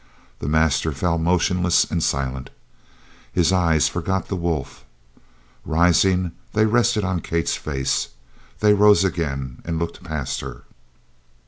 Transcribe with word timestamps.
The 0.39 0.47
master 0.49 0.91
fell 0.93 1.19
motionless 1.19 1.83
and 1.83 2.01
silent. 2.01 2.49
His 3.31 3.53
eyes 3.53 3.87
forgot 3.87 4.29
the 4.29 4.35
wolf. 4.35 4.83
Rising, 5.63 6.31
they 6.53 6.65
rested 6.65 7.03
on 7.03 7.19
Kate's 7.21 7.55
face. 7.55 8.07
They 8.61 8.73
rose 8.73 9.03
again 9.03 9.61
and 9.63 9.77
looked 9.77 10.03
past 10.03 10.39
her. 10.41 10.63